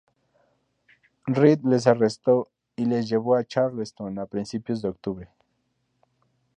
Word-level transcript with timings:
Rhett 1.27 1.61
les 1.65 1.85
arrestó 1.87 2.47
y 2.75 2.85
les 2.85 3.07
llevó 3.07 3.35
a 3.35 3.43
Charleston 3.45 4.17
a 4.17 4.25
principios 4.25 4.81
de 4.81 4.89
octubre. 4.89 5.29